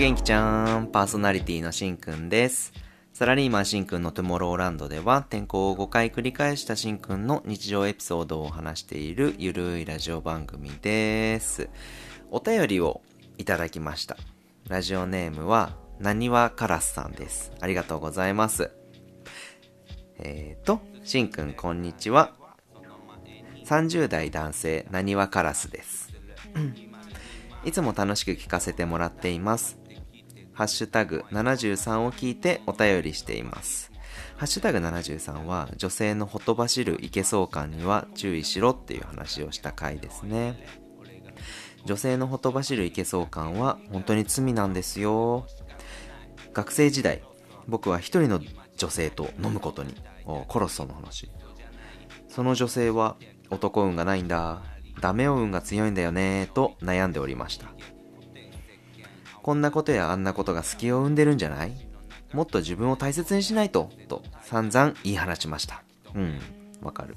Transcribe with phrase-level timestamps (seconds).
[0.00, 2.72] 元気ちゃん、パーソナリティのしんくんです。
[3.12, 11.68] サラリーマンしんくんのトゥモローランドでは、転校を5回繰り返したしんくんの日常エピソードを話しているゆるいラジオ番組です。
[12.30, 13.02] お便りを
[13.36, 14.16] いただきました。
[14.70, 17.52] ラジオネームは、なにわからすさんです。
[17.60, 18.70] ありがとうございます。
[20.18, 22.32] えーと、しんくんこんにちは。
[23.66, 26.08] 30代男性、なにわからすです。
[27.66, 29.79] いつも楽しく聞かせてもらっています。
[30.60, 33.90] ハッシュタグ73を聞いてお便りしています。
[34.36, 40.66] ハッシュタグ73は女性のほとばしるいけそう感には注意しろっていう話をした回ですね。
[41.86, 45.46] 女性のほとばしるいけそう感は本当に罪なんですよ。
[46.52, 47.22] 学生時代、
[47.66, 48.38] 僕は一人の
[48.76, 49.94] 女性と飲むことに、
[50.26, 51.30] おコロッソの話。
[52.28, 53.16] その女性は
[53.48, 54.60] 男運がないんだ、
[55.00, 57.72] ダメ運が強いんだよね、と悩んでおりました。
[59.42, 61.72] こんなことやあんなことが隙を生んでるんじゃない？
[62.32, 65.82] もっと自分を大切にしないと、と散々言い放ちました。
[66.14, 66.38] うん、
[66.80, 67.16] わかる。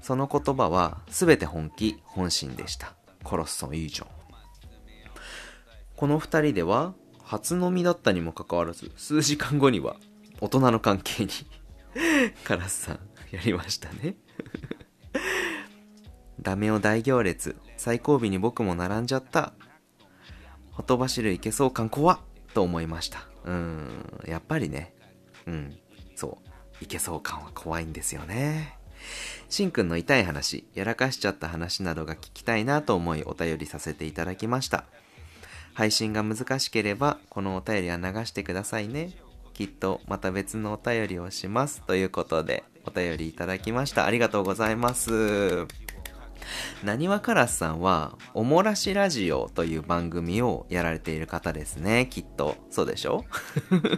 [0.00, 2.94] その言葉は全て本気、本心でした。
[3.22, 4.08] コロッソいいじゃん。
[5.96, 9.96] この二人では、初飲みだったにもかかわらず、数時間後には、
[10.40, 11.30] 大人の関係に、
[12.44, 14.16] カラスさん、やりましたね。
[16.40, 19.52] ダメを大行列、最後尾に僕も並んじゃった。
[20.80, 22.18] ほとばしるいけそう感怖っ
[22.54, 23.26] と思いました。
[23.44, 24.94] うん、やっぱりね、
[25.46, 25.78] うん、
[26.16, 26.38] そ
[26.80, 28.78] う、いけそう感は怖いんですよね。
[29.50, 34.84] しんくんの痛い話、やらかしちゃった話などが聞きたいなと思いお便りさせていただきました。
[35.74, 39.12] 配信が難しければ、このお便りは流してくださいね。
[39.52, 41.82] きっとまた別のお便りをします。
[41.82, 44.06] ということで、お便りいただきました。
[44.06, 45.66] ありがとうございます。
[46.82, 52.56] なにわからすさんは、おもらしラジオという番組をやられている方ですね、きっと。
[52.70, 53.24] そうでしょ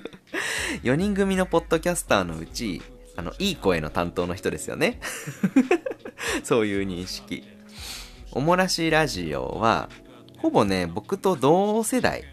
[0.82, 2.82] ?4 人組のポッドキャスターのうち、
[3.16, 5.00] あの、いい声の担当の人ですよね。
[6.42, 7.44] そういう認識。
[8.32, 9.88] おもらしラジオは、
[10.38, 12.24] ほぼね、僕と同世代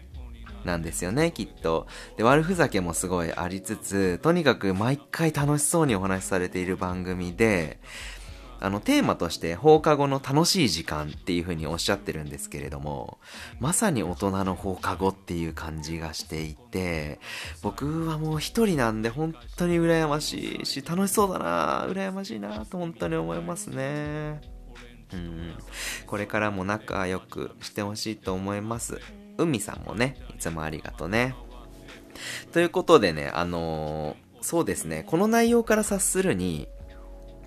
[0.64, 1.86] なんですよね、きっと。
[2.16, 7.78] で、悪ふざけもすごいありつつ、とにかく毎回楽しそうにお話しされている番組で、
[8.60, 13.18] あの、テーマとして放課後の楽しい時間っていう風におっしゃってるんですけれども、
[13.58, 17.20] まさに大人の放課後っていう感じがしていて、
[17.62, 24.40] 僕はもう一人なんで本当に羨ましいし、楽しそうだな羨ましいなと本当に思いますね。
[25.12, 25.54] うん。
[26.06, 29.00] これからも仲良くしてほしいと思います。
[29.38, 31.34] 海さんもね、いつもありがとうね。
[32.52, 36.68] ということでね、あのーそうですね、この内容から察するに、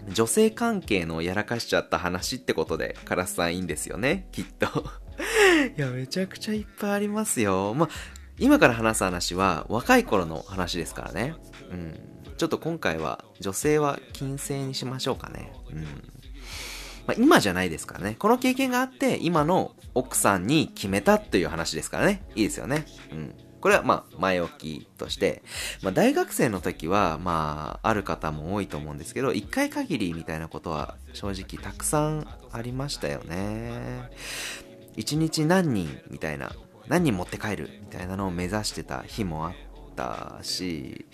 [0.10, 4.68] 女性関係のやらかしちゃった話ってことで、カラスさんいいんですよね、きっと。
[5.78, 7.74] いや、めちゃくちゃいっぱいありますよ。
[7.74, 7.90] まあ、
[8.38, 11.36] 今から話す話は若い頃の話ですからね。
[11.72, 12.00] うん。
[12.38, 15.54] ちょっと今回は女性は金星にしましょうかね。
[15.72, 15.84] うん。
[17.06, 18.16] まあ、今じゃないですからね。
[18.18, 22.24] この経験があって、今の奥さんに決めたという話ですからね。
[22.36, 22.86] いいですよね。
[23.12, 23.36] うん。
[23.64, 25.42] これはまあ前置きとして、
[25.82, 34.12] まあ大学生の時はまあある方も多いと思うんですけど、一回限りみたいなことは正直たくさんありましたよね。
[34.98, 36.52] 一日何人みたいな、
[36.90, 39.54] 何人持って帰るみたいなのを目指してた日もあっ
[39.96, 41.06] たし、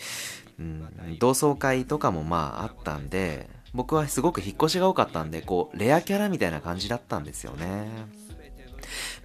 [0.57, 7.87] うん、同窓会とかもまああったんで、僕はすごく引っ越しが多かったんで、こう、レアキャラみたいな感じだったんですよね。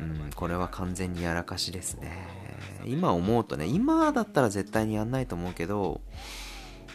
[0.01, 2.27] うん、これは完全にやらかしですね。
[2.87, 6.01] 今思うとね、今だったら絶対にやんないと思うけど、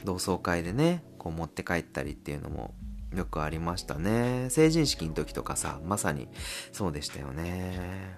[0.03, 2.73] 同窓会でね、こう持って帰ったりっていうのも
[3.15, 4.49] よくありましたね。
[4.49, 6.27] 成人式の時とかさ、まさに
[6.71, 8.17] そうでしたよね。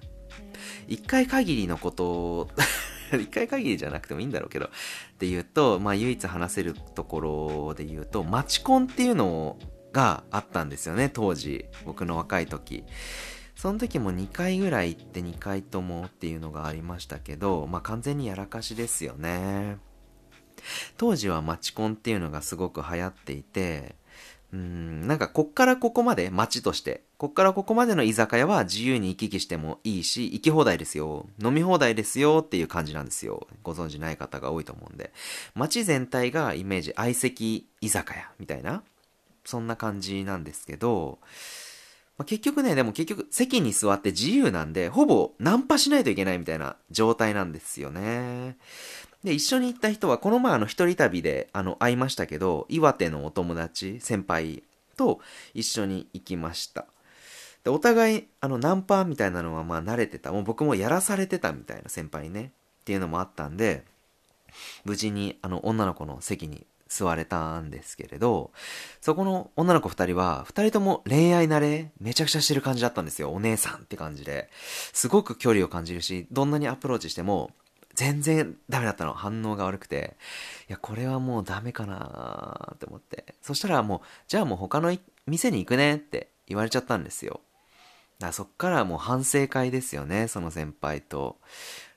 [0.88, 2.50] 一回限りのことを、
[3.14, 4.70] 一回限りじゃなくてもいいんだろうけど、っ
[5.18, 9.58] ていうと、まあ唯一話せるところで言うと、マチコンっていうの
[9.92, 11.66] があったんですよね、当時。
[11.86, 12.84] 僕の若い時。
[13.62, 19.78] その時も2回ぐらい行って2回ともっていうのがありましたけど、まあ完全にやらかしですよね。
[20.98, 23.94] 当時はマチコンっていうのがすごく流行っていて、
[24.52, 33.46] うん、なんかこっからここまで街として、こっからここまでの居酒屋は自由に行き来してもいいし、行き放題ですよ、飲み放題ですよっていう感じなんですよ。
[33.62, 35.14] ご存知ない方が多いと思うんで。
[35.54, 38.82] 街全体がイメージ相席居酒屋みたいな、
[39.46, 41.20] そんな感じなんですけど、
[42.22, 48.58] まあ、結局ね、でも結局席に座って自由なんで、ほぼナンパしないといけないみたいな状態なんですよね。
[49.24, 54.62] で、一緒に行った人は、この前あの一人旅であの会いましたけど、岩手のお友達、先輩
[54.98, 55.20] と
[55.56, 56.86] 一緒に行きました。
[57.64, 60.32] で、お互い、あの、ナンパみたいなのはまあ慣れてた。
[60.32, 62.52] もう僕もやらされてたみたいな先輩ね。
[62.82, 63.84] っていうのもあったんで、
[64.86, 68.52] 無事にあの女の子の席に座れたんですけれど、
[69.00, 73.32] そこの女の子二人は、二人とも恋愛慣れめちゃくちゃしてる感じだったんですよ。
[73.32, 74.50] お姉さんって感じで。
[74.92, 77.52] すごく距離を感じるし、どんなにアプローチしても、
[77.96, 79.14] 全然ダメだったの。
[79.14, 80.18] 反応が悪くて。
[80.68, 83.36] いや、これはもうダメかなーって思って。
[83.42, 84.96] そしたらもう、じゃあもう他の
[85.28, 87.40] 店に行くねって言われちゃったんですよ。
[88.20, 91.38] だからそっからもう反省会ですよね、その先輩と。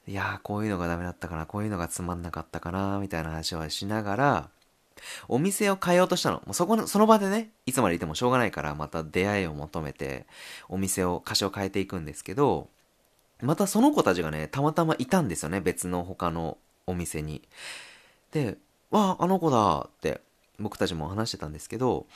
[0.07, 4.51] いやー、こういうのがダメだったかな、こういうのがつまんなかったかな、みたいな話をしながら、
[5.29, 6.37] お店を変えようとしたの。
[6.47, 10.27] もうそこの、その場でね、いつまでいてもしょうがないから、また出会いを求めて、
[10.69, 12.69] お店を、箇所を変えていくんですけど、
[13.43, 17.43] またその子たちがね、たまたまいたんですよね、別の他のお店に。
[18.33, 18.57] で、
[18.91, 20.21] わあ、あの子だって
[20.59, 22.07] 僕たちも話してたんですけど、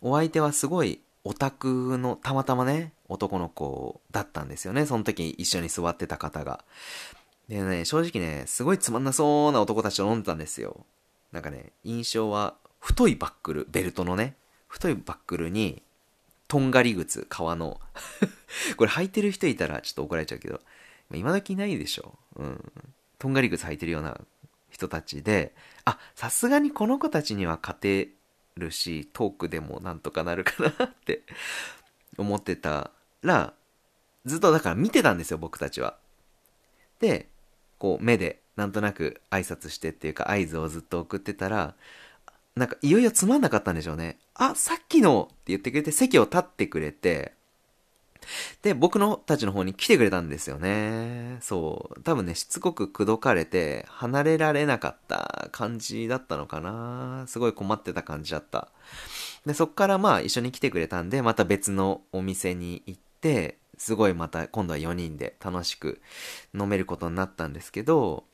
[0.00, 4.86] お相手はすごいオタクのたまたまね、男の子だったんですよね。
[4.86, 6.64] その時一緒に座ってた方が。
[7.48, 10.86] でね、正直ね、すごいつまんなそうな男たちと飲んでたんですよ。
[11.32, 14.36] なんかね、印象は、太いバックル、ベルトのね、
[14.68, 15.82] 太いバックルに、
[16.46, 17.80] とんがり靴、革の。
[18.76, 20.60] これ履いてる人いたらちょっと怒られちゃうけど、
[21.12, 22.18] 今時いないでしょ。
[22.36, 22.72] うん。
[23.18, 24.20] とんがり靴履いてるような
[24.70, 25.54] 人たちで、
[25.84, 28.10] あ、さすがにこの子たちには勝て
[28.56, 31.22] るし、トークでもなんとかなるかなって
[32.16, 32.90] 思ってた
[33.22, 33.54] ら、
[34.24, 35.98] ずっとだから見てたんですよ、僕たちは。
[37.00, 37.28] で、
[37.78, 41.76] こう目でなんとなく挨拶してっていうか合図をずっと送ってたら、
[42.56, 44.18] なんかいよいよつまんなかったんでしょうね。
[44.34, 47.34] あ、さっきのって言ってくれて席を立ってくれて、
[48.62, 51.38] で、僕のたちの方に来てくれたんですよね。
[51.40, 52.02] そう。
[52.02, 57.26] 多分ね、しつこく口説かれて、離れられなかった感じだったのかな。
[57.28, 58.68] すごい困ってた感じだった。
[59.46, 66.02] で、そっからまあ一緒に来てくれたんで、また別のお店に行って、すごいまた今度は4人で楽しく
[66.52, 68.24] 飲めることになったんですけど、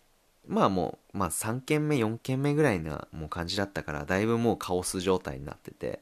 [0.47, 6.01] まあもう、まあ3軒目、4軒目ぐらいなもう感じだったから、だいぶもうカオス状態になってて、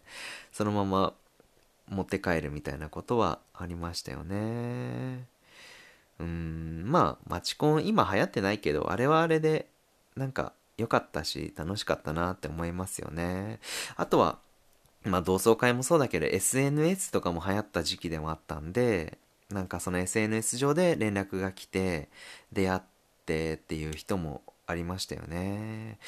[0.53, 1.15] そのまま
[1.89, 5.27] 持って帰るみたいなことはありましたよね。
[6.19, 9.69] うん、まあ、マチコン今流行ってないけど、あれはあれで、
[10.17, 13.61] なんか良かったし、楽しかったなって思いますよね。
[13.97, 14.39] あとは、
[15.05, 19.19] まあ同窓会もそうだけど、SNS とかも流行った時期でもあったんで、
[19.50, 22.09] なんかその SNS 上で連絡が来て、
[22.53, 22.87] 出会って
[23.22, 25.98] っていう人もありましたよね。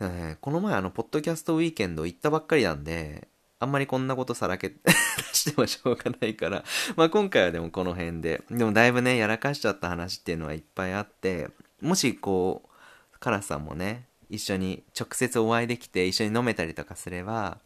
[0.00, 3.28] ねこの前あの、ポッドキャストウィーケンド行ったばっかりなんで、
[3.60, 4.74] あんまりこんなことさらけ
[5.32, 6.64] してもしょうがないから、
[6.96, 11.48] まあ今回はでもこの辺で、でもだいぶね、やらかしちゃった話っていうのはいっぱいあって、
[11.80, 12.68] もしこ
[13.14, 17.58] う、カラスさんもね、一緒に直接お会いできて一緒に飲めたりとかすれば、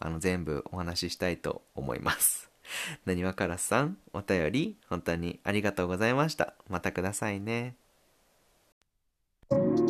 [0.00, 2.50] あの全部お話ししたいと思います。
[3.04, 6.54] なにわからさん、お便り本当にありがとうございました。
[6.68, 7.74] またくださいね。
[9.50, 9.83] Thank you.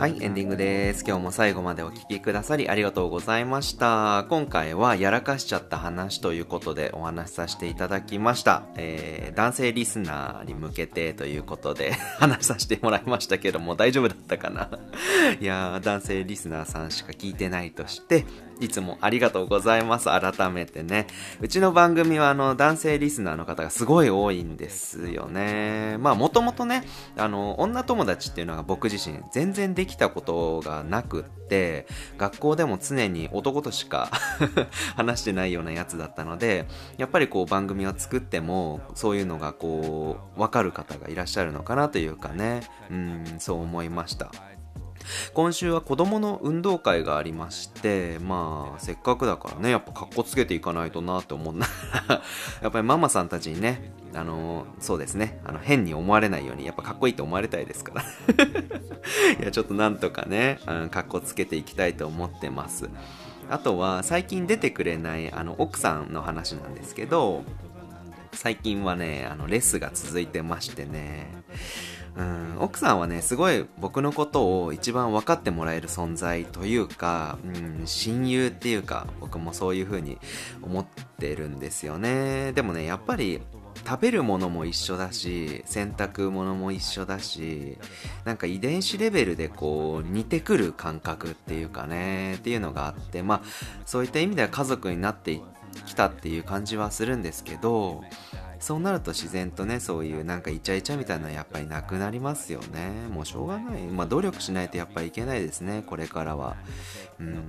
[0.00, 1.04] はい、エンディングです。
[1.06, 4.24] 今日も最後までお聴きくださりありがとうございました。
[4.30, 8.62] 今回はやらかしちゃった話ということでお話しさせていただきました。
[8.76, 14.70] えー、男性リスナーに向けてということで 話させてもらいましたけども大丈夫だったかな？
[15.38, 18.24] いやー、男性リスナーさんしか聞いてないとして、
[18.60, 20.06] いつもありがとうございます。
[20.06, 21.06] 改めてね。
[21.40, 25.96] うちの番組はあの男性リスナーの方がすごい多いんですよね。
[25.98, 26.84] まあもともとね、
[27.16, 31.86] あの女友達っていうのが僕自身全然できたことがなくって、
[32.18, 34.10] 学校でも常に男としか
[34.94, 36.66] 話してないようなやつだったので、
[36.98, 44.30] やっぱりこう番組を作ってもそういうのがこうわかる方がいらっしゃるのかなというかね、うん、そう思いました。
[45.34, 51.66] 今週は子供の運動会がありまして、まあ、せっかくだからね、やっぱ格好つけていかないとなって思うな。
[52.62, 58.02] やっぱりママさんたちにね、あの、そうですね、あの、変に思われないように、やっぱかっこいいと思われたいですから。
[59.40, 62.88] いや、ちょっとなんとかね、あの、格好つけていきたいと思ってます。
[63.48, 67.44] あとは、最近出てくれない、あの、奥さんの話なんですけど、
[68.32, 71.28] 最近はね、あの、レスが続いてましてね、
[72.16, 80.18] うん、奥さんはね、すごい僕のことを一番分かってもらえる存在というか、うん、親友っていうか、僕もそういう風に
[80.62, 80.84] 思っ
[81.18, 82.52] てるんですよね。
[82.52, 83.40] でもね、やっぱり
[83.86, 87.78] 食べるものも一緒だし、洗濯物も一緒だし、
[88.24, 93.40] なんか遺伝子レベルでこう似てくる感覚っていうかね、っていうのがあって、まあ
[93.86, 95.40] そういった意味では家族になって
[95.86, 98.02] きたっていう感じはするんですけど、
[98.60, 103.08] そうなると自然とねそういうなんかイチャイチャみたいなのはやっぱりなくなりますよね。
[103.10, 103.82] もうしょうがない。
[103.88, 105.82] まあ努力しないとやっぱりいけないですね。
[105.84, 106.56] これからは。
[107.18, 107.42] うん。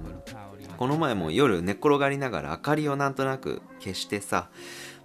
[0.78, 4.50] この前も夜寝っ転がりながら明かりをなんとなく消してさ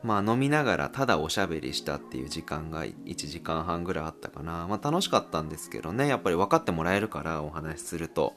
[0.02, 4.66] まあ飲みながらただおしゃべりしたっていう時間が1時間半ぐらいあったかな。
[4.68, 8.36] まあ楽しかったんですけどね、やっぱり分かってもらえるからお話しすると。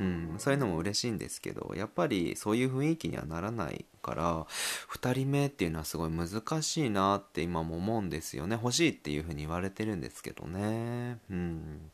[0.00, 4.46] うん、そういうのも嬉しいんですけど、やっぱりそういう雰囲気にはならないから、
[4.90, 8.58] 2人目っていうのはすごい難しいなって今も思うんですよね。
[8.60, 11.18] 欲しいっていうふうに言われてるんですけどね。
[11.30, 11.90] うん。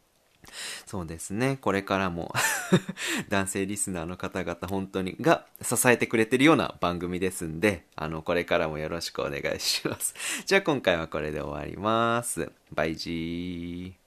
[0.87, 1.58] そうですね。
[1.61, 2.32] これからも
[3.30, 10.14] 男性リスナーの方々本当にが支えてくれてるような番組ですんで、あの、これからもよろしくお願いします。
[10.44, 12.52] じゃあ今回はこれで終わります。
[12.73, 14.03] バイジー。